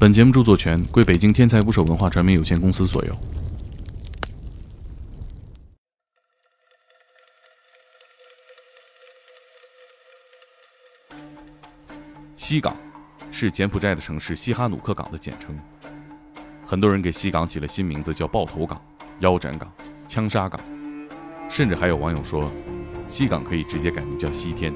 [0.00, 3.16] 本节目著作权归北京天才捕手文化传媒有限公司所有。
[12.36, 12.76] 西港
[13.32, 15.58] 是柬埔寨的城市西哈努克港的简称，
[16.64, 18.80] 很多人给西港起了新名字，叫爆头港、
[19.18, 19.68] 腰斩港、
[20.06, 20.60] 枪杀港，
[21.50, 22.48] 甚至还有网友说，
[23.08, 24.72] 西港可以直接改名叫西天。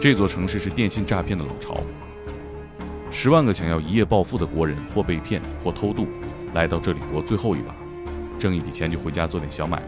[0.00, 1.82] 这座城市是电信诈骗的老巢。
[3.10, 6.06] 十万个想要一夜暴富的国人，或被骗，或偷渡，
[6.54, 7.74] 来到这里搏最后一把，
[8.38, 9.86] 挣一笔钱就回家做点小买卖。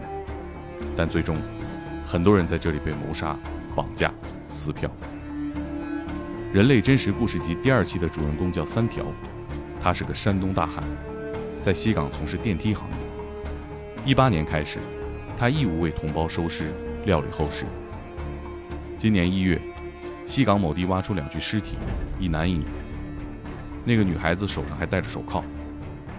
[0.96, 1.36] 但最终，
[2.06, 3.36] 很多人在这里被谋杀、
[3.76, 4.12] 绑架、
[4.46, 4.90] 撕票。
[6.54, 9.04] 《人类真实故事集》第二期的主人公叫三条，
[9.80, 10.82] 他是个山东大汉，
[11.60, 12.96] 在西港从事电梯行业。
[14.06, 14.78] 一八年开始，
[15.36, 16.72] 他义务为同胞收尸、
[17.04, 17.66] 料理后事。
[18.96, 19.60] 今年一月，
[20.24, 21.76] 西港某地挖出两具尸体，
[22.18, 22.64] 一男一女。
[23.88, 25.42] 那个女孩子手上还戴着手铐，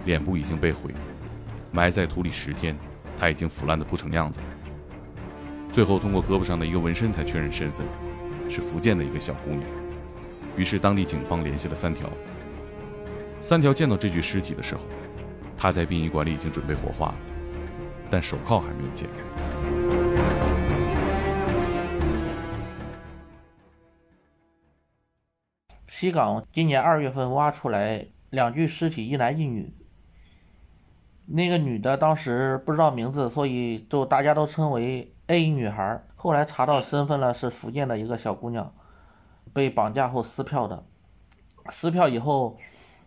[0.04, 0.90] 脸部已经被毁，
[1.70, 2.76] 埋在土里十天，
[3.16, 4.40] 她已经腐烂的不成样子。
[5.70, 7.86] 最后通过胳膊上的一个纹身才确认身份，
[8.50, 9.62] 是福建的一个小姑娘。
[10.56, 12.10] 于是当地警方联系了三条。
[13.40, 14.80] 三条见到这具尸体的时候，
[15.56, 17.14] 她在殡仪馆里已经准备火化了，
[18.10, 19.79] 但手铐还没有解开。
[26.00, 29.70] 西港今年二月份挖出来两具尸体，一男一女。
[31.26, 36.02] 那个女的当时不知道名字，所以就大家都称为 A 女孩。
[36.16, 38.72] 后来查到身份了，是福建的一个小姑娘，
[39.52, 40.82] 被绑架后撕票的。
[41.68, 42.56] 撕票以后，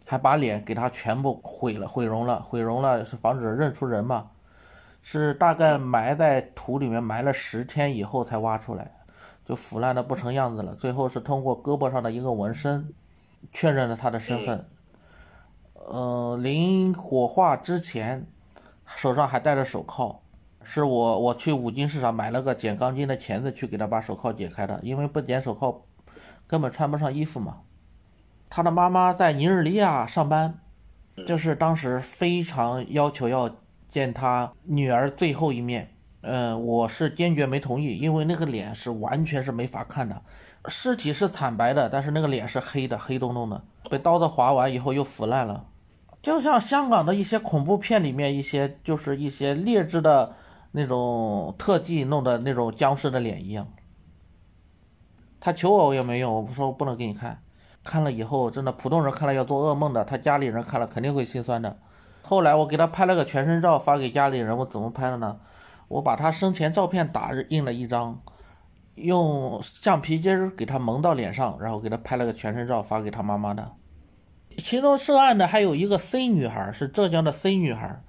[0.05, 4.30] 还把脸给她全部毁了，毁容了，毁容了是防止认出人嘛。
[5.02, 8.91] 是大概埋在土里面埋了十天以后才挖出来。
[9.45, 12.94] 就腐烂的不成样子了，最后是通过胳膊上的一个纹身，
[13.52, 14.69] 确认了他的身份。
[15.73, 18.25] 呃，临火化之前，
[18.85, 20.22] 手上还戴着手铐，
[20.63, 25.84] 是我我去五金市场买了个剪钢筋的钳子去给他把手铐解开的，因为不剪手铐，
[26.47, 27.62] 根本穿不上衣服嘛。
[28.50, 30.59] 他的妈妈在尼日利亚上班，
[31.28, 33.50] 就是当时非常要求要
[33.88, 35.93] 见他女儿最后一面。
[36.25, 40.22] 嗯，我是坚决没同意，因为那个脸是完全是没法看的，
[40.69, 45.66] 尸体是惨白的，但是那个脸是黑的，黑洞洞的，被刀子划完以后又腐烂了，
[46.22, 50.33] 就像香港的一些恐怖片里面一些就是一些劣质的
[50.72, 53.67] 那种特技弄的那种僵尸的脸一样。
[55.41, 57.44] 他求我也没用，我说我不能给你看，
[57.83, 61.78] 看了以后真的普通人看了要做噩梦的，他家里人看了肯定会心酸的。
[62.22, 65.38] 后来我给他拍了个全身照发给家里人，我怎么拍的呢？
[65.94, 68.20] 我把他生前照片打印了一张，
[68.96, 73.74] 用橡皮筋给他蒙到脸上，然后给他拍了个全身照发给他妈妈的。
[74.58, 78.02] 其中涉案的还有一个 C 女孩，是浙江的 C 女孩，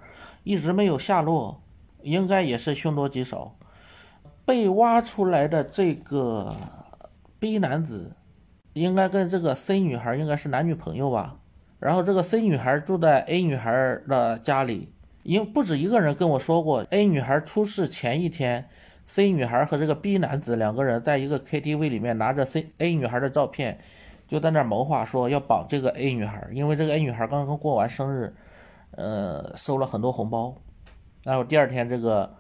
[0.44, 1.62] 一直没有下落，
[2.02, 3.56] 应该也是凶多吉少。
[4.46, 6.56] 被挖出来的这个
[7.38, 8.16] B 男子，
[8.72, 11.36] 应该跟这个 C 女孩应该是男女朋友吧？
[11.78, 14.93] 然后这个 C 女孩住在 A 女孩的家里。
[15.24, 18.68] 因为不止一个人跟我说过，A 女孩出事前一天
[19.06, 23.78] ，C 女孩和这个 B 男子两个人在一个 KTV 里面拿着 C A 女孩的照片，
[24.28, 28.34] 就在那谋划说要绑这个 A 女孩，因为这个 A 女孩刚刚过完生日，
[28.90, 30.56] 呃，收了很多红包，
[31.22, 32.34] 然后第二天这个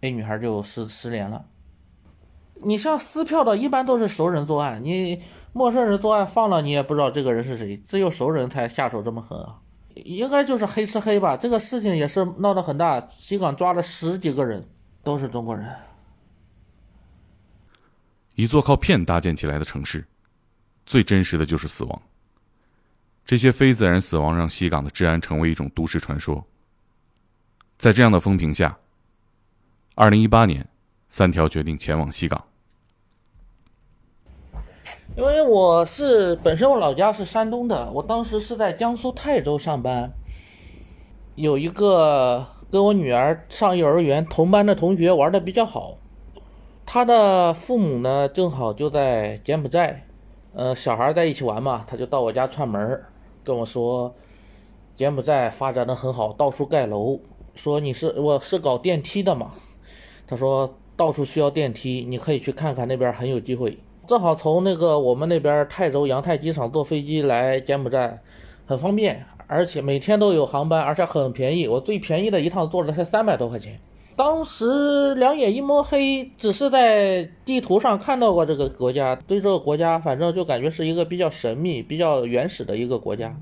[0.00, 1.46] A 女孩就失失联了。
[2.62, 5.22] 你像撕票的，一般都是熟人作案，你
[5.52, 9.60] 陌生人作案放了你也不知道这个人是谁，只有熟人才下手这么狠啊。
[10.04, 14.68] 应该就是黑吃黑吧，这个事情也是闹得很大，西港抓了十几个人，
[15.02, 15.66] 都是中国人。
[18.34, 20.06] 一座靠骗搭建起来的城市，
[20.84, 22.02] 最真实的就是死亡。
[23.24, 26.46] 这些非自然死亡让西港的治安成为一种都市传说。
[27.78, 28.78] 在这样的风评下，
[29.94, 30.68] 二零一八年，
[31.08, 32.46] 三条决定前往西港。
[35.16, 40.12] 因为我是本身我老家是山东的，我当时是在江苏泰州上班，
[41.36, 45.96] 有一个跟我女儿上幼儿园同班的同学玩的比较好，
[46.84, 50.06] 他的父母呢正好就在柬埔寨，
[50.52, 53.02] 呃，小孩在一起玩嘛，他就到我家串门
[53.42, 54.14] 跟我说，
[54.94, 57.20] 柬埔寨发展的很好，到处盖楼，
[57.54, 59.52] 说你是我是搞电梯的嘛，
[60.26, 63.78] 他说到处需要电梯，你可以去看看那边很有机会。
[64.06, 68.22] 正好从那个我们那边泰州扬泰机场坐飞机来柬埔寨，
[68.66, 71.66] 很方便，而且每天都有航班，而且很便宜。
[71.66, 73.80] 我最便宜的一趟坐了才三百多块钱。
[74.14, 83.36] 当时两眼一摸黑，只是在地图上看到过这个国家，对这个国家反正就感觉是一个比较神秘、比较原始的一个国家。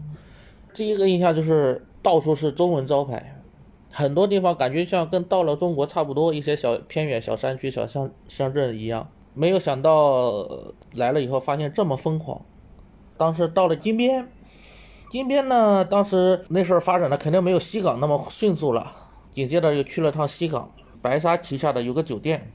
[0.72, 3.40] 第一个印象就是到处是中文招牌，
[3.92, 9.08] 很多地方感觉像跟到了中国差不多，一些小偏远小山区、小乡乡镇一样。
[9.34, 10.48] 没有想到
[10.94, 12.40] 来了以后发现这么疯狂。
[13.16, 14.28] 当时到了金边，
[15.10, 18.92] 金边呢，当时那时候发展的肯定没有西港那么迅速了。
[19.32, 20.70] 紧接着又去了趟西港，
[21.02, 22.52] 白沙旗下的有个酒店，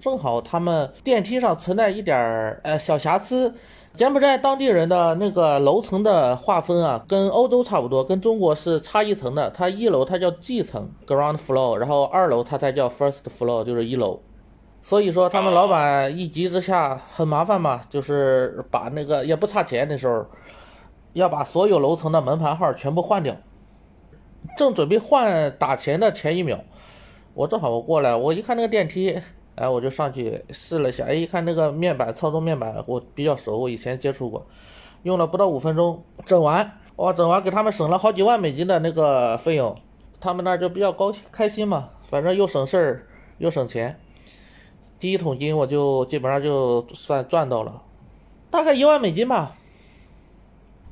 [0.00, 3.54] 正好他们电梯上存在一点儿呃小瑕疵。
[3.94, 9.50] 柬埔寨当地人的那个楼层的划分啊，跟欧洲差不多，跟中国是差一层的。
[9.50, 14.20] 它一楼它叫 G 层 （ground floor），然后二楼它才叫 first floor，就是一楼。
[14.82, 20.26] 所以说他们老板一急之下很麻烦嘛，就是把那个也不差钱，那时候
[21.12, 23.36] 要把所有楼层的门牌号全部换掉。
[24.58, 26.58] 正准备换打钱的前一秒，
[27.32, 29.16] 我正好我过来，我一看那个电梯，
[29.54, 34.44] 哎，我就上去试了一下，哎，一看那个面板操作面板，我比较熟，我以前接触过，
[35.04, 39.78] 用了不到五分钟整完，哇，整完给他们省了好几万美金的那个费用，
[40.20, 43.06] 他们那就比较高兴开心嘛，反正又省事儿
[43.38, 44.00] 又省钱，
[45.02, 47.82] 第一桶金我就基本上就算赚到了，
[48.52, 49.56] 大概一万美金吧。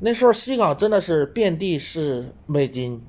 [0.01, 3.01] 那时候西港真的是遍地是美金。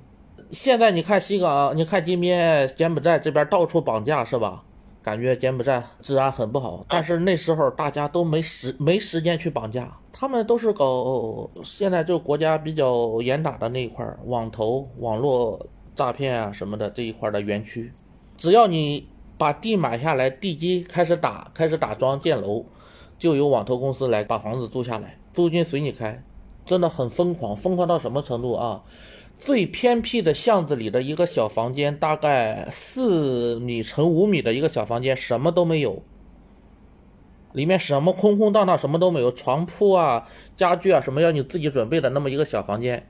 [0.52, 4.64] 现在你看西港，你看金边、柬埔寨这边到处绑架是吧？
[5.02, 6.86] 感觉柬埔寨治安很不好。
[6.88, 15.66] 但是那时候大家都没时没时间去绑架，他们都是搞现在就国家比较严打的那一块网投、网络
[15.96, 17.92] 诈骗啊什么的这一块的园区。
[18.38, 19.08] 只要你
[19.42, 22.64] 把地买下来，地基开始打，开始打桩建楼，
[23.18, 26.24] 就由网投公司来把房子租下来，租金随你开，
[26.64, 28.84] 真的很疯狂，疯狂到什么程度啊？
[29.40, 36.04] 最偏僻的巷子里的一个小房间，大概四米乘五米的一个小房间，什么都没有，
[37.54, 43.08] 里面什么空空荡荡，什么都没有，床铺啊、家具啊什么要你自己准备的那么一个小房间，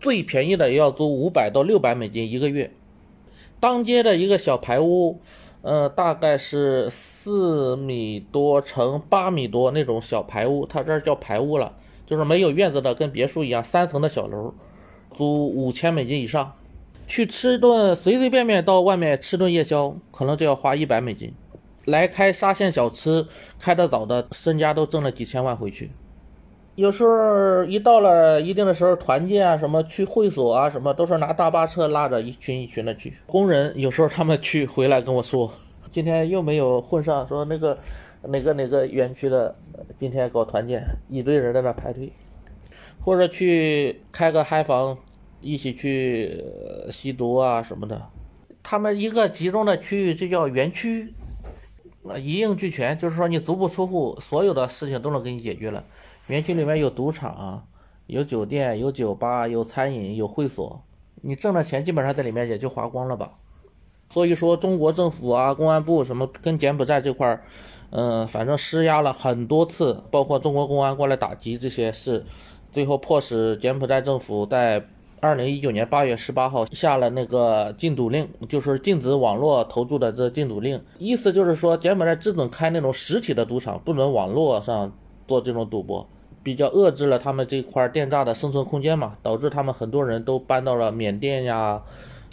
[0.00, 2.72] 最便宜的也要租五百到六百美金一个月。
[3.62, 5.20] 当街的一个小排屋，
[5.60, 14.52] 呃，大概是四米多乘八米多那种小排屋，它这儿叫排屋了，就是没有院子的，跟别墅一样，三层的小楼。
[15.14, 16.54] 租五千美金以上，
[17.06, 21.32] 去吃顿随随便便到外面吃顿夜宵，可能就要花一百美金。
[21.84, 23.28] 来开沙县小吃，
[23.60, 25.92] 开得早的身家都挣了几千万回去。
[26.74, 33.12] 有时候一到了一定的时候，团建啊什么去会所啊什么，都是拿大巴车拉着一群一群的去。
[33.26, 35.52] 工人有时候他们去回来跟我说，
[35.90, 37.78] 今天又没有混上，说那个
[38.22, 39.54] 哪个哪个园区的
[39.98, 42.10] 今天搞团建，一堆人在那排队。
[43.00, 44.96] 或者去开个嗨房，
[45.40, 46.42] 一起去
[46.90, 48.00] 吸毒啊什么的。
[48.62, 51.12] 他们一个集中的区域就叫园区，
[52.16, 55.84] 一应俱全，就是说你足不出户，所有的事情都能给你解决了。
[56.28, 57.66] 园区里面有赌场，
[58.06, 60.82] 有酒店，有酒吧，有餐饮，有会所。
[61.22, 63.32] 你挣的钱基本上在里面也就花光了吧。
[64.12, 67.42] 所以说，中国政府啊，公安部什么跟柬埔寨这块儿，
[67.90, 72.24] 嗯，反正施压了很多次，包括中国公安过来打击这些事。
[72.70, 74.86] 最后迫使柬埔寨政府在
[75.20, 80.82] 二零一九年八月十八号下了那个禁赌令，就是禁止网络投注的这禁赌令。
[80.98, 84.92] 意思就是说，柬埔寨只准开那种实体的赌场，不准网络上
[85.26, 86.06] 做这种赌博，
[86.42, 89.14] 比较遏制了他们这块电诈的生存空间嘛。
[89.22, 91.82] 导致他们很多人都搬到了缅甸呀，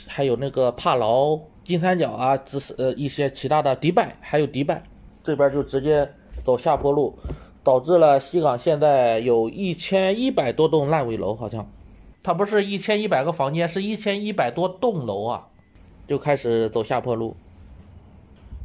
[0.08, 4.84] 还有那个帕劳、金三角啊，只是呃一些其他的迪拜，还有迪拜
[5.24, 6.10] 这边就直接
[6.44, 7.16] 走下坡路。
[7.62, 11.70] 导致了西港现在有一千一百多栋烂尾楼，好像，
[12.24, 15.48] 它不是一千一百个房间，是一千一百多栋楼啊，
[16.08, 17.36] 就开始走下坡路。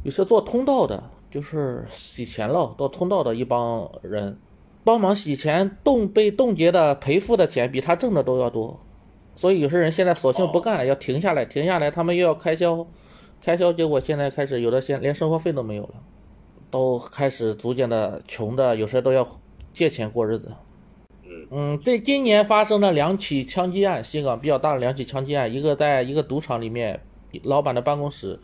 [0.03, 4.37] 有些做通道的，就是洗钱了，到通道的一帮人，
[4.83, 8.79] 帮忙洗钱，冻被冻结的赔付的钱比他挣的都要多，
[9.35, 12.87] 所以有些人现在索性不干，要停下来，停下来，他们又要开销，
[13.41, 15.93] 开销，结果现在开始有的现连生活费都没有了。
[16.71, 19.25] 都开始逐渐的穷的，有时都要
[19.71, 20.51] 借钱过日子。
[21.49, 26.99] 嗯，这今年发生的两起枪击案，西港比较大的两起枪击案，一个在一个赌场里面，
[27.43, 28.39] 老板的办公室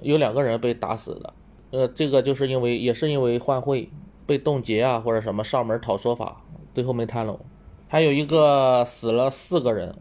[0.00, 1.32] 有两个人被打死了。
[1.72, 3.90] 呃，这个就是因为也是因为换汇
[4.24, 7.40] 被冻结啊，或者什么上门讨说法，最后没谈拢。
[7.88, 9.96] 还有一个死了四个人，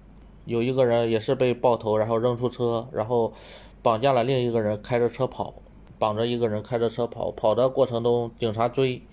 [0.46, 3.34] 有一个人也是被爆头，然后扔出车，然后
[3.82, 5.56] 绑架了另一个人，开着车跑。
[5.98, 9.04] 绑着一个人开着车跑，跑的过程中警察追，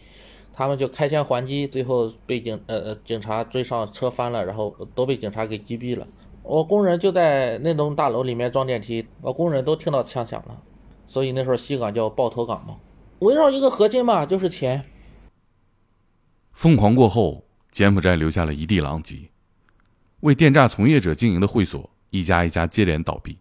[0.55, 6.07] 他们就开枪还击，最后被警呃呃警察追上车翻了，然后都被警察给击毙了。
[6.43, 10.63] 我工人就在那栋大楼里面装电梯，我工人都听到枪响了，
[11.09, 12.77] 所以那时候西港叫爆头港嘛。
[13.21, 14.85] 围绕一个核心嘛，就是钱。
[16.53, 19.31] 疯狂过后，柬埔寨留下了一地狼藉，
[20.21, 23.39] 为电诈从业者经营的会所一家一家接连倒闭，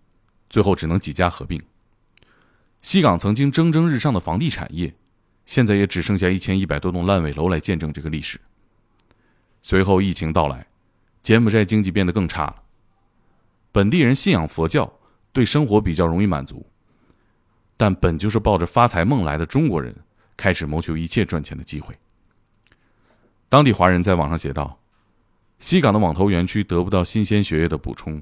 [0.50, 1.62] 最后只能几家合并。
[2.82, 4.96] 西港曾经蒸蒸日上的房地产业，
[5.46, 8.40] 现在也只剩下一千一百多栋烂尾楼来见证这个历史。
[9.62, 10.68] 随后疫情到来，
[11.22, 12.64] 柬埔寨经济变得更差了。
[13.72, 14.92] 本地人信仰佛教，
[15.34, 16.66] 对生活比较容易满足，
[17.78, 19.96] 但本就是抱着发财梦来的中国人，
[20.36, 21.96] 开始谋求一切赚钱的机会。
[23.48, 24.80] 当地华人在网上写道
[25.60, 28.22] ：“西港的网投园区得不到新鲜血液的补充，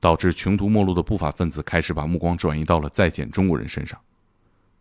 [0.00, 3.98] 导致穷途末路的不法分子开始把目光转移到了在柬中国人身上。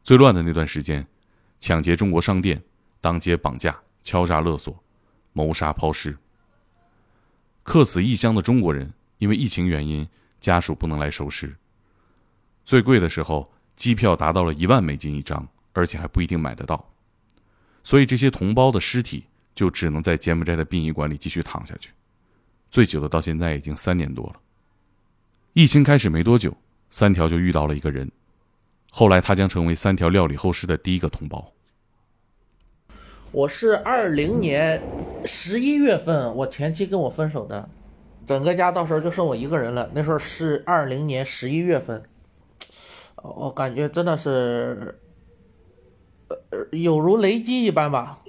[0.04, 1.08] 最乱的那段时间，
[1.60, 2.62] 抢劫中国商店，
[3.00, 4.84] 当街绑架、敲诈勒索、
[5.34, 6.18] 谋杀抛尸，
[7.64, 10.08] 客死异乡的中国人，因为疫情原因，
[10.42, 11.56] 家属不能来收尸。
[12.64, 16.92] 最贵的时候，机票达到了一万美金一张，而且还不一定买得到。
[17.84, 21.94] 所以这些同胞的尸体。”就只能在柬埔寨的殡仪馆里继续躺下去，
[22.70, 24.36] 最久的到现在已经三年多了。
[25.54, 26.54] 疫情开始没多久，
[26.90, 28.12] 三条就遇到了一个人，
[28.92, 31.54] 后来他将成为三条料理后事的第一个同胞。
[33.32, 34.82] 我是二零年
[35.24, 37.70] 十一月份，我前妻跟我分手的，
[38.26, 39.90] 整个家到时候就剩我一个人了。
[39.94, 42.04] 那时候是二零年十一月份，
[43.36, 45.00] 我感觉真的是，
[46.28, 46.38] 呃
[46.72, 48.20] 有如雷击一般吧。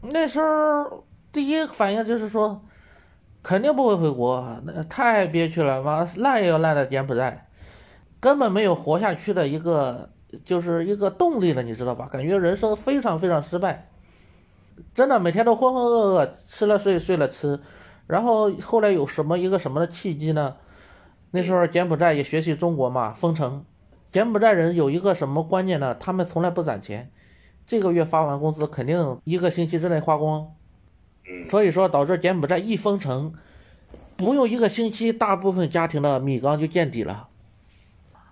[0.00, 2.62] 那时候第一反应就是说，
[3.42, 7.48] 肯定不会回国，那太憋屈了，妈烂也要烂在柬埔寨，
[8.20, 10.10] 根本没有活下去的一个，
[10.44, 12.08] 就是一个动力了，你知道吧？
[12.10, 13.86] 感觉人生非常非常失败，
[14.92, 17.60] 真的每天都浑浑噩噩，吃了睡，睡了吃，
[18.06, 20.56] 然后后来有什么一个什么的契机呢？
[21.30, 23.64] 那时候柬埔寨也学习中国嘛，封城，
[24.12, 25.94] 柬埔寨人有一个什么观念呢？
[25.94, 27.10] 他们从来不攒钱。
[27.64, 30.52] 这个月发完工资，肯定一个星期之内花光，
[31.48, 33.32] 所以说导致柬埔寨一封城，
[34.18, 37.30] 不用一个星期，大部分家庭的米缸就见底了。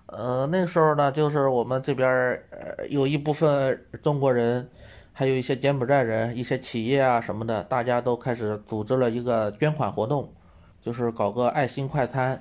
[0.05, 2.07] 呃，那时候呢，就是我们这边
[2.51, 4.69] 呃有一部分中国人，
[5.13, 10.31] 还有一些柬埔寨人，一些企业啊什么的，大家都开始组织了一个捐款活动，
[10.79, 12.39] 就是搞个爱心快餐。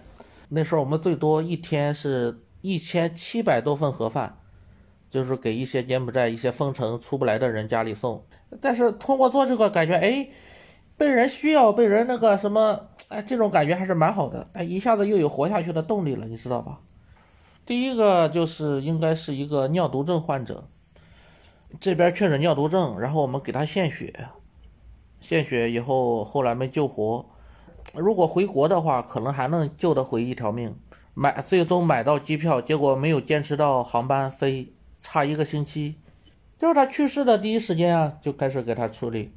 [0.51, 4.37] 那时候我们最多一天是一千七百多份盒饭。
[5.11, 8.25] 就是给一些柬埔寨一些封城出不来的人家里送，
[8.61, 10.29] 但是通过做这个感觉，哎，
[10.97, 16.79] 被人需要，被人那个什么，哎，这种感觉还是蛮好的，哎，一下子又有活下去的动力了，你知道吧？
[17.67, 20.63] 第一个就是应该是一个尿毒症患者，
[21.81, 24.29] 这边确诊尿毒症，然后我们给他献血，
[25.19, 27.27] 献血以后后来没救活，
[27.95, 30.77] 如果回国的话，可能还能救得回一条命，
[31.15, 34.73] 买最终买到机票，结果没有坚持到航班飞。
[35.03, 35.95] 差一个星期，
[36.59, 39.33] 就是他去世的第一时间啊，就开始给他处理，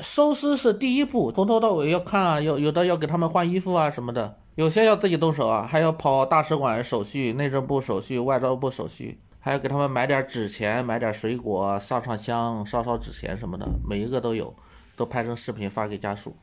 [0.00, 14.54] 收尸是第一步，从头到尾要看啊，有有的要给他们换衣服啊什么的，有些要自己动手啊，还要跑大使馆手续、内政部手续、外交部手续，还要给他们买点纸钱、买点水果、上上香、烧烧纸钱什么的，每一个都有，
[14.96, 16.36] 都拍成视频发给家属。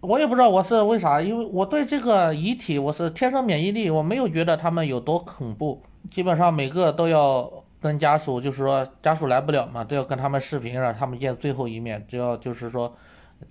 [0.00, 7.64] 我也不知道我是为啥，因为我对这个遗体我是天生免疫力，我没有觉得他们有多恐怖，基本上每个都要。
[7.80, 12.04] 跟家属就是说，家属来不了嘛，都要跟他们视频，让他们见最后一面。
[12.08, 12.92] 只要就是说，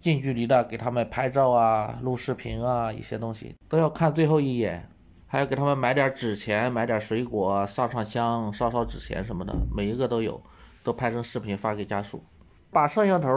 [0.02, 4.86] 近距离的给他们拍照啊、录视频啊，一些东西都要看最后一眼，
[5.28, 10.42] 还要给他们买点纸钱、买点水果、上上香、烧烧纸钱什么的，每一个都有，
[10.84, 12.22] 都拍成视频发给家属。
[12.70, 13.30] 把摄像头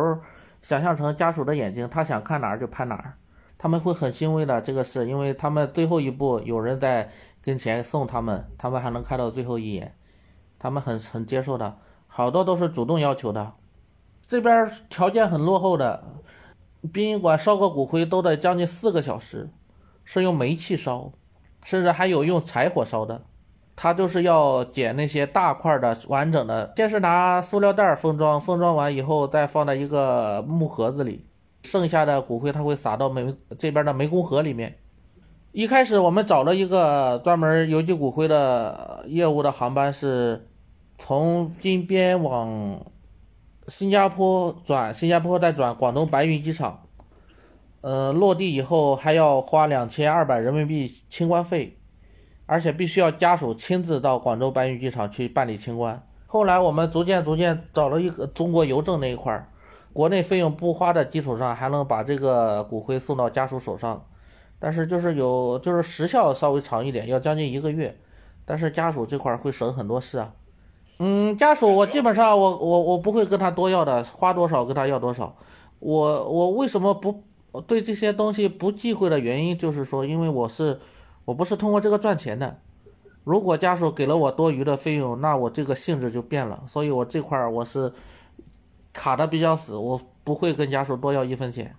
[0.62, 3.14] 想象成家属的眼睛，他想看哪儿就拍哪儿，
[3.56, 4.60] 他们会很欣慰的。
[4.60, 7.10] 这个是因为他们最后一步有人在
[7.42, 9.96] 跟前送他们，他们还能看到最后一眼。
[10.58, 13.54] 他们很很接受的，好多都是主动要求的。
[14.20, 16.04] 这边条件很落后的，
[16.92, 19.48] 殡仪馆烧个骨灰都得将近四个小时，
[20.04, 21.12] 是用煤气烧，
[21.64, 23.22] 甚至还有用柴火烧的。
[23.80, 31.24] 他就是要捡那些大块的完整的，先是拿塑料袋封装，封装完以后再放在一个木盒子里，
[31.62, 34.76] 剩下的骨灰他会撒到煤这边的湄公河里面。
[35.52, 40.46] 一开始我们找了一个专门邮寄骨灰的业务的航班是。
[41.02, 42.84] 从金边往
[43.66, 46.82] 新加坡转，新加坡再转广东白云机场，
[47.80, 51.79] 呃，落地以后还要花两千二百人民币清关费，
[52.50, 56.04] 而且必须要家属亲自到广州白云机场去办理清关。
[56.26, 59.48] 后来我们逐渐逐渐找了一个中国邮政那一块儿，
[59.92, 64.04] 国内费用不花的基础上，还能把这个骨灰送到家属手上，
[64.58, 67.96] 但是就是有就是时效稍微长一点，要将近一个月，
[68.44, 70.34] 但是家属这块儿会省很多事啊。
[70.98, 75.36] 嗯，家属我基本上我我我不会跟他多要的，花多少跟他要多少。
[75.78, 77.22] 我我为什么不
[77.68, 80.80] 对这些东西不忌讳的原因，就是说，因为我是
[81.30, 82.58] 我不是通过这个赚钱的。
[83.22, 86.64] 如果家属给了我多余的费用，那我这个性质就变了。
[86.66, 87.92] 所以我这块我是
[88.92, 91.76] 卡的比较死，我不会跟家属多要一分钱。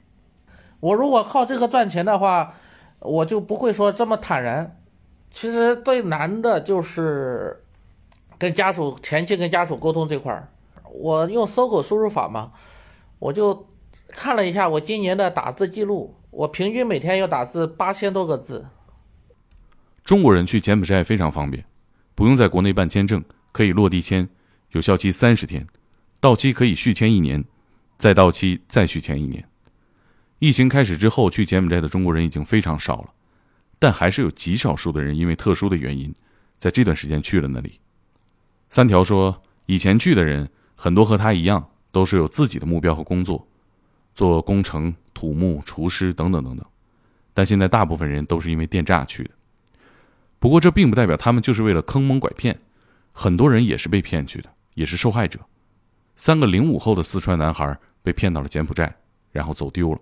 [0.79, 2.53] 我如果靠这个赚钱的话，
[2.99, 4.77] 我就不会说这么坦然。
[5.29, 7.61] 其实最难的就是
[8.37, 10.47] 跟家属前期跟家属沟通这块儿。
[10.93, 12.53] 我用搜狗输入法嘛，
[13.19, 13.67] 我就
[14.07, 18.67] 看了一下我今年的打字记录，我平均每天要打字八千多个字。
[20.03, 21.63] 中国人去柬埔寨非常方便，
[22.15, 24.27] 不用在国内办签证，可以落地签，
[24.71, 25.67] 有效期三十天，
[26.19, 27.43] 到期可以续签一年，
[27.97, 29.47] 再到期再续签一年。
[30.39, 33.09] 疫情开始之后，去柬埔寨的中国人已经非常少了，
[33.77, 36.13] 但还是有极少数的人因为特殊的原因，
[36.57, 37.79] 在这段时间去了那里。
[38.69, 43.47] 三条说，以前去的人很多和他一样，都是有自己的目标和工作，
[44.15, 46.65] 做工程、土木、厨师等等等等，
[47.33, 49.29] 但现在大部分人都是因为电诈去的。
[50.41, 52.59] 不过这并不代表他们就是为了坑蒙拐骗，
[53.13, 55.39] 很多人也是被骗去的，也是受害者。
[56.15, 58.95] 三个零五后的四川男孩被骗到了柬埔寨，
[59.31, 59.99] 然后走丢了。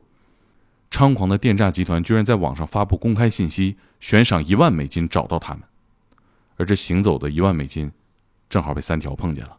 [0.90, 5.64] 猖狂的电诈集团居然在网上发布公开信息，悬赏一万美金找到他们，
[6.56, 7.92] 而这行走的一万美金，
[8.50, 9.58] 正好被三条碰见了。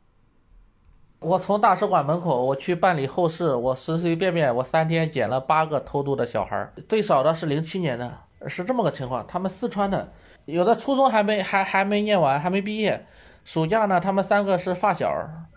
[1.19, 9.27] 我从大使馆门口我去办理后事，我随随便便我三天捡了八个偷渡的小孩，最少的是零七年的，是这么个情况。
[9.27, 10.13] 他们四川的，
[10.51, 13.05] 有的初中还没还还没念完，还没毕业，
[13.45, 15.13] 暑假呢，他们三个是发小，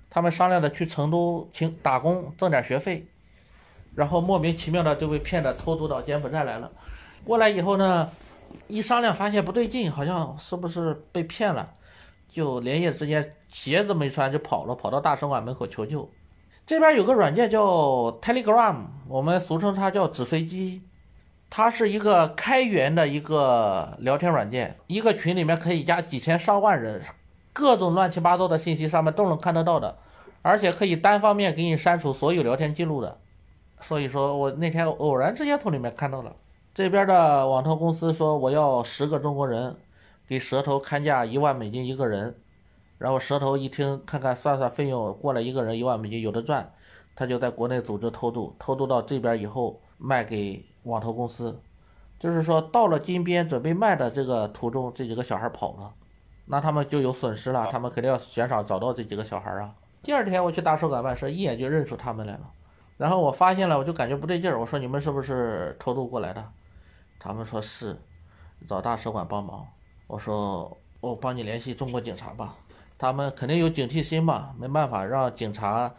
[0.09, 3.07] 他们商量着去成都请打工挣点学费。
[3.95, 6.71] 然后莫名其妙的就被骗的偷渡到柬埔寨来了，
[7.23, 8.09] 过来以后呢，
[8.67, 11.73] 一商量发现不对劲，好像是不是被骗了，
[12.27, 16.09] 就连夜之间鞋子没穿就跑了，跑到大使馆门口求救。
[16.65, 17.61] 这边有个软件叫
[18.19, 20.81] Telegram，我们俗称它叫纸飞机，
[21.55, 26.99] 它是一个开源的一个聊天软件，一个群里面可以加几千上万人，
[27.53, 29.99] 各种乱七八糟的信息上面都能看得到的，
[30.41, 33.19] 而且可以单方面给你删除所有聊天记录的。
[33.81, 36.35] 所以说我那天偶然之间从里面看到了，
[36.73, 39.75] 这边的网投公司说我要十个中国人，
[40.27, 42.35] 给蛇头看价一万美金一个人，
[42.97, 46.73] 然后蛇头一听看看算算费用过来一个人一万美金有的赚，
[47.13, 51.61] 他就在国内组织偷渡，偷渡到这边以后卖给网投公司，
[52.19, 55.93] 就是说到了金边准备卖的这个途中这几个小孩跑了，
[56.45, 59.73] 那他们就有损失了，他们肯定要悬赏找到这几个小孩啊。
[60.01, 62.51] 第二天我去大使馆办事，一眼就认出他们来了。
[62.97, 64.59] 然后我发现了，我就感觉不对劲儿。
[64.59, 66.45] 我说：“你们是不是偷渡过来的？”
[67.19, 67.97] 他们说是，
[68.67, 69.65] 找大使馆帮忙。
[70.07, 72.55] 我说：“我帮你联系中国警察吧。”
[72.99, 75.91] 他们肯定有警惕心嘛，没办法，让警察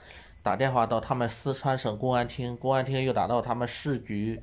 [0.43, 4.41] 打电话到他们四川省公安厅，公安厅又打到他们市局、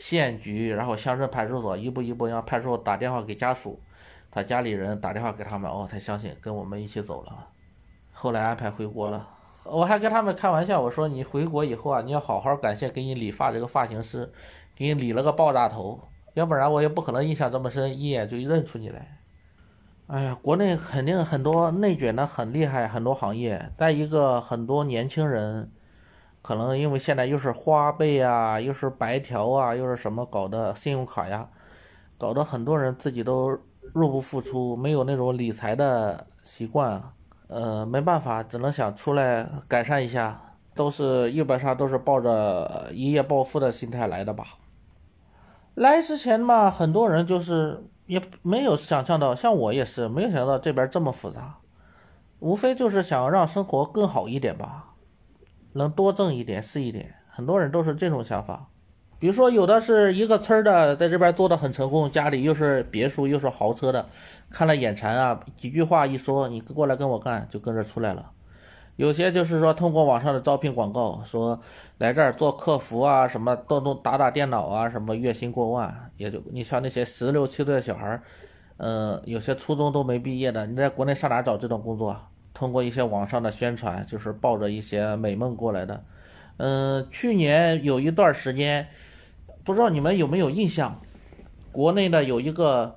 [0.00, 3.78] 县局，然后乡镇派出所，一步一步让派出所打电话给家属，
[4.30, 7.48] 他家里人打电话给他们，哦，才相信跟我们一起走了。
[8.10, 9.28] 后来安排回国了。
[9.64, 14.32] 我还跟他们开玩笑，我说你回国以后啊，你要好好感谢给你理发这个发型师，
[14.74, 16.00] 给你理了个爆炸头，
[16.32, 19.18] 要不然我也不可能印象这么深，一眼就认出你来。
[20.06, 23.70] 哎呀，国内肯定很多内卷的很厉害，很多行业。
[23.76, 25.70] 再一个，很多年轻人，
[26.42, 31.48] 可能因为现在又是花呗啊，又是白条啊，又是什么搞的信用卡呀，
[32.16, 33.58] 搞得很多人自己都
[33.92, 37.02] 入不敷出，没有那种理财的习惯。
[37.48, 44.44] 呃，没办法，只能想出来改善一下，都是基本上都是抱着一夜暴富的心态来的吧。
[45.74, 51.58] 来之前嘛，很多人就是也没有想象到，像我也是没有想到这边这么复杂，
[52.38, 54.89] 无非就是想让生活更好一点吧，
[55.72, 58.68] 能多挣一点是一点，很多人都是这种想法。
[59.18, 64.08] 比如说，有的是一个村的，在这边做的很成功，家里又是别墅又是豪车的，
[64.48, 68.30] 看了眼馋啊，几句话一说，你过来跟我干，就跟着出来了。
[68.96, 71.60] 有些就是说，通过网上的招聘广告，说
[71.98, 78.22] 来这儿做客服啊，什么动动打打电脑啊，什么月薪过万，也就你像那些十六七岁的小孩，
[78.78, 82.29] 嗯，有些初中都没毕业的，你在国内上哪找这种工作啊？
[82.54, 86.04] 通过一些网上的宣传，就是抱着一些美梦过来的。
[86.58, 88.88] 嗯，去年有一段时间。
[89.62, 90.98] 不知道你们有没有印象？
[91.70, 92.96] 国内的有一个，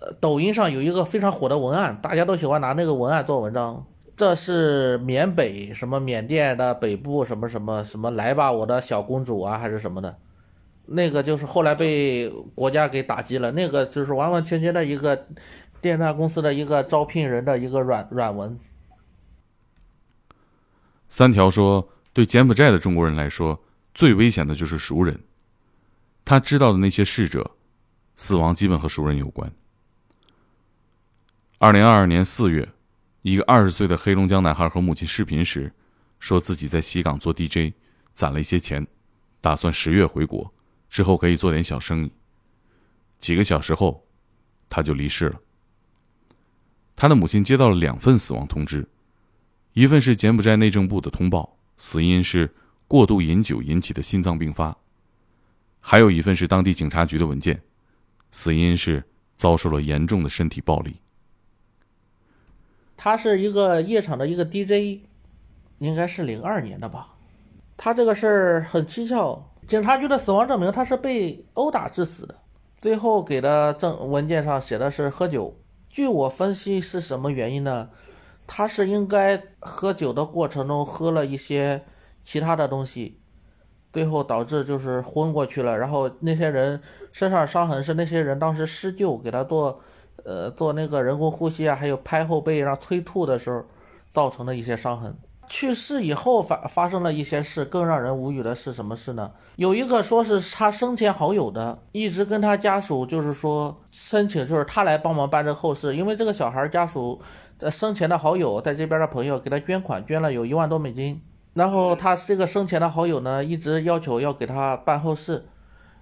[0.00, 3.86] 呃，抖音上有一个非常火的文案，大家都喜欢拿那个文案做文章。
[4.16, 10.16] 这是缅北什么缅甸的北部什么什么什么来吧，我的小公主啊，还是什么的？
[10.86, 15.26] 那个就是后来被国家给打击了，那个就是完完全全的一个
[15.80, 18.58] 电诈公司的一个招聘人的一个软软文。
[21.08, 23.62] 三条说，对柬埔寨的中国人来说，
[23.94, 25.20] 最危险的就是熟人。
[26.24, 27.52] 他知道的那些逝者，
[28.16, 29.52] 死亡基本和熟人有关。
[31.58, 32.68] 二零二二年四月，
[33.22, 35.72] 一个二十岁的黑龙江男孩和母亲视频时，
[36.18, 37.74] 说自己在西港做 DJ，
[38.12, 38.86] 攒了一些钱，
[39.40, 40.52] 打算十月回国，
[40.90, 42.12] 之后可以做点小生意。
[43.18, 44.04] 几个小时后，
[44.68, 45.40] 他就离世了。
[46.96, 48.88] 他的母亲接到了两份死亡通知，
[49.74, 52.54] 一份是柬埔寨内政部的通报，死因是
[52.88, 54.78] 过度饮酒引起的心脏病发。
[55.78, 57.62] 还有一份是当地警察局的文件，
[58.30, 59.04] 死因是
[59.36, 60.96] 遭受了严重的身体暴力。
[62.96, 65.02] 他是一个夜场的一个 DJ，
[65.78, 67.14] 应该是零二年的吧。
[67.76, 72.34] 他这个事儿很蹊跷，警察局的死亡证明他是被殴打致死的，
[72.80, 75.54] 最后给的证文件上写的是喝酒。
[75.96, 77.88] 据我分析是什么原因呢？
[78.46, 81.86] 他是应该喝酒的过程中喝了一些
[82.22, 83.18] 其他的东西。
[83.94, 86.82] 最后导致就是昏过去了，然后那些人
[87.12, 89.80] 身上伤痕是那些人当时施救给他做，
[90.22, 93.64] 呃做那个人工呼吸啊，还有拍后背让催吐的时候
[94.10, 95.16] 造成的一些伤痕。
[95.48, 99.30] 去世以后发发生了一些事，更让人无语的是什么事呢？
[99.56, 107.20] 有一个说是他生前好友的，一直跟他家属就是说申请，就是他来帮忙办这个后事，因为这个小孩家属
[107.56, 111.22] 在生前的好友在这边的朋友给他捐款，捐了有一万多美金。
[111.54, 115.46] 然后他这个生前的好友呢，一直要求要给他办后事，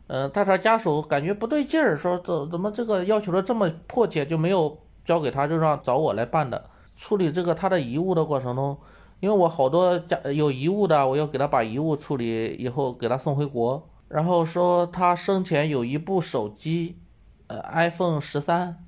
[0.08, 6.70] 嗯，但他家属感觉不对劲儿，说怎怎么这个要求的这么迫切，就没有交给他，就让找我来办的。
[6.96, 8.78] 处理这个他的遗物的过程中，
[9.20, 13.88] 因为我好多家有遗物的，我要给他把遗物处理以后给他送回国。
[14.08, 16.98] 然后说他生前有一部手机，
[17.46, 18.84] 呃，iPhone 十三，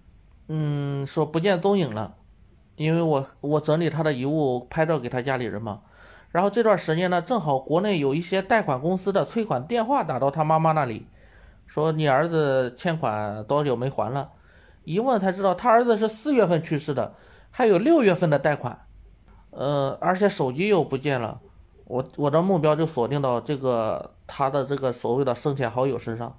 [0.49, 2.17] 嗯，说不见踪影了，
[2.77, 5.83] 因为我我整理他的遗物，拍照给他家里人嘛。
[6.31, 11.07] 然后这段时间呢，正好国内有一些贷款公司的催款电话打到他妈妈那里，
[11.67, 14.33] 说你儿子欠款多久没还了？
[14.85, 17.15] 一问才知道他儿子是四月份去世的，
[17.51, 18.86] 还有六月份的贷款，
[19.57, 21.41] 呃，而且手机又不见了。
[21.87, 26.37] 我我的目标就锁定到这个他的这个所谓的生前好友身上，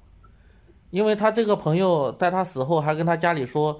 [0.92, 3.80] 因为他这个朋友在他死后还跟他家里说，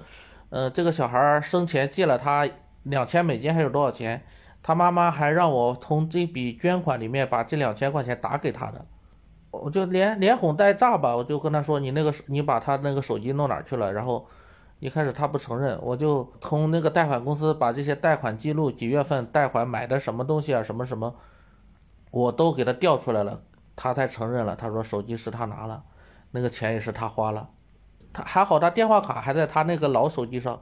[0.50, 2.48] 呃，这个小孩生前借了他
[2.82, 4.24] 两千美金还有多少钱？
[4.60, 8.84] 他妈妈还让我从这笔捐款里面把这两千块钱打给他的，
[9.52, 14.26] 我就连连哄带诈吧，我就跟他说：“你那个你把他那个手机弄哪去了？”然后
[14.80, 21.14] 一开始他不承认，我就从那个贷款公司把这些贷款记录、几月份贷款买的什么东西啊、什么什么，
[22.10, 23.42] 我都给他调出来了，
[23.74, 24.54] 他才承认了。
[24.54, 25.84] 他说手机是他拿了，
[26.30, 27.50] 那个钱也是他花了，
[28.12, 30.60] 他还好他电话卡还在他那个老手机上，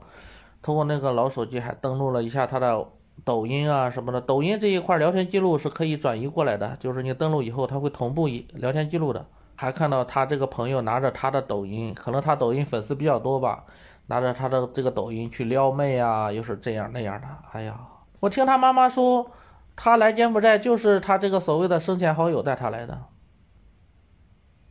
[0.61, 2.87] 通过那个老手机还登录了一下他的。
[3.25, 9.25] 抖音啊什么的，抖音这一块聊天记录是可以转移过来的，就是你登录以后，他会同步一聊天记录的。
[9.55, 13.65] 还看到他这个朋友拿着他的抖音，可能他抖音粉丝比较多吧，
[14.07, 17.27] 拿着他的这个抖音去撩妹啊，又是这样那样的。
[17.51, 17.79] 哎呀，
[18.19, 19.29] 我听他妈妈说，
[19.75, 23.05] 他来柬埔寨就是他这个所谓的生前好友带他来的。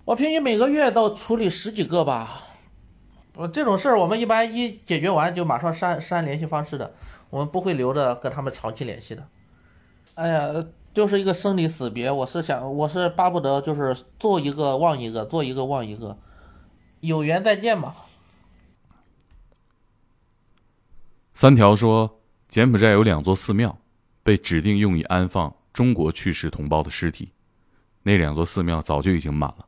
[0.06, 2.42] 我平均每个月都处理十几个吧。
[3.34, 6.94] 我这种事儿，我们一般一解决完就马上删删联系方式的。
[7.28, 9.22] 我们不会留着跟他们长期联系的。
[10.14, 12.10] 哎呀，就是一个生离死别。
[12.10, 16.16] 我是想，我是巴不得就是做一个忘一个，做一个忘一个，
[17.00, 17.94] 有缘再见嘛。
[21.38, 23.78] 三条说，柬埔寨有两座寺庙，
[24.22, 27.30] 被指定用以安放中国去世同胞的尸体，
[28.04, 29.66] 那两座寺庙早就已经满了。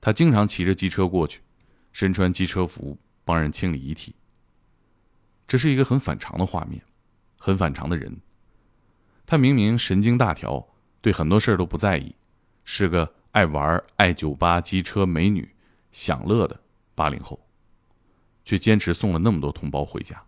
[0.00, 1.40] 他经常骑着机车过去，
[1.90, 4.14] 身穿机车服帮人清理遗体。
[5.48, 6.80] 这是一个很反常的画面，
[7.40, 8.16] 很反常的人。
[9.26, 10.64] 他明明神经大条，
[11.00, 12.14] 对很多事儿都不在意，
[12.62, 15.56] 是个爱玩、爱酒吧、机车、美女、
[15.90, 16.60] 享乐的
[16.94, 17.44] 八零后，
[18.44, 20.22] 却坚持送了那么多同胞回家。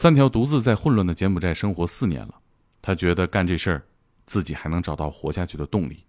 [0.00, 2.34] 三条独自在混乱的柬埔寨生活四年了，
[2.80, 3.82] 他觉得干这事儿，
[4.24, 6.06] 自己还能找到活下去的动力。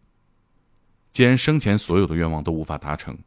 [1.11, 3.17] 既然生前所有的愿望都无法达成，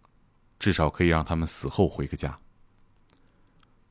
[0.59, 2.39] 至少可以让他们死后回个家。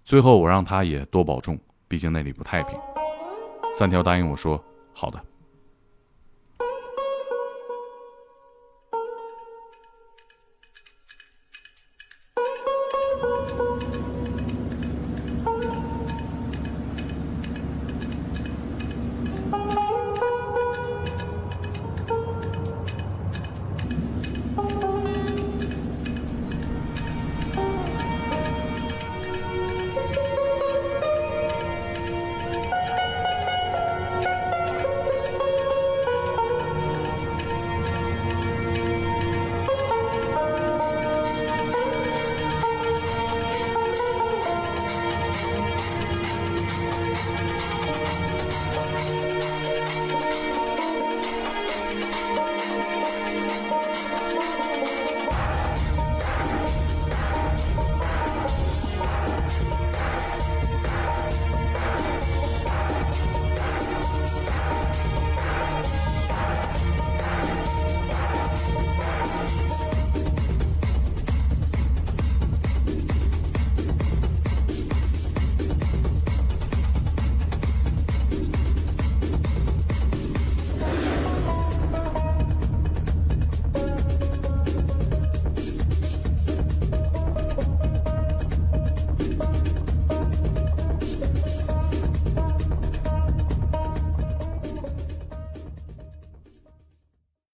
[0.04, 2.76] 最后，我让他也多保重，毕竟那里不太平。
[3.76, 4.60] 三条答应我说
[4.96, 5.24] ：“好的。”